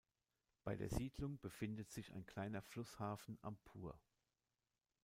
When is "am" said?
3.43-3.55